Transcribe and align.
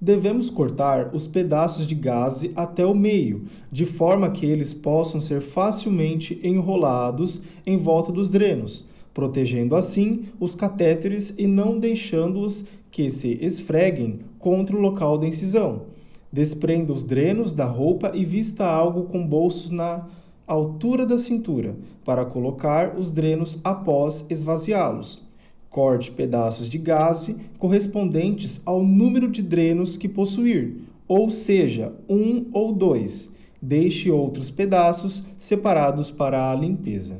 Devemos 0.00 0.50
cortar 0.50 1.14
os 1.14 1.26
pedaços 1.26 1.86
de 1.86 1.94
gaze 1.94 2.52
até 2.54 2.84
o 2.84 2.94
meio, 2.94 3.46
de 3.72 3.86
forma 3.86 4.30
que 4.30 4.44
eles 4.44 4.74
possam 4.74 5.22
ser 5.22 5.40
facilmente 5.40 6.38
enrolados 6.42 7.40
em 7.66 7.78
volta 7.78 8.12
dos 8.12 8.28
drenos, 8.28 8.84
protegendo 9.14 9.74
assim 9.74 10.24
os 10.38 10.54
catéteres 10.54 11.34
e 11.38 11.46
não 11.46 11.78
deixando-os 11.78 12.62
que 12.90 13.10
se 13.10 13.38
esfreguem 13.40 14.20
contra 14.38 14.76
o 14.76 14.80
local 14.80 15.16
da 15.16 15.26
incisão. 15.26 15.84
Desprenda 16.30 16.92
os 16.92 17.02
drenos 17.02 17.54
da 17.54 17.64
roupa 17.64 18.12
e 18.14 18.22
vista 18.22 18.66
algo 18.66 19.04
com 19.04 19.26
bolsos 19.26 19.70
na 19.70 20.06
altura 20.46 21.06
da 21.06 21.16
cintura, 21.16 21.74
para 22.04 22.26
colocar 22.26 22.98
os 22.98 23.10
drenos 23.10 23.58
após 23.64 24.26
esvaziá-los. 24.28 25.25
Corte 25.76 26.10
pedaços 26.10 26.70
de 26.70 26.78
gaze 26.78 27.36
correspondentes 27.58 28.62
ao 28.64 28.82
número 28.82 29.30
de 29.30 29.42
drenos 29.42 29.98
que 29.98 30.08
possuir, 30.08 30.74
ou 31.06 31.30
seja, 31.30 31.92
um 32.08 32.46
ou 32.50 32.72
dois. 32.72 33.30
Deixe 33.60 34.10
outros 34.10 34.50
pedaços 34.50 35.22
separados 35.36 36.10
para 36.10 36.50
a 36.50 36.54
limpeza. 36.54 37.18